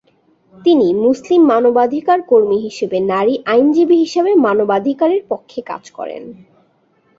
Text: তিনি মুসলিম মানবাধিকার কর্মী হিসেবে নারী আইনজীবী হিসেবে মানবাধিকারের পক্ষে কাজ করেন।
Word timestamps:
তিনি 0.55 0.87
মুসলিম 1.03 1.41
মানবাধিকার 1.45 2.19
কর্মী 2.21 2.57
হিসেবে 2.57 2.97
নারী 3.11 3.33
আইনজীবী 3.45 3.97
হিসেবে 3.97 4.31
মানবাধিকারের 4.45 5.21
পক্ষে 5.29 5.59
কাজ 5.61 5.83
করেন। 5.91 6.23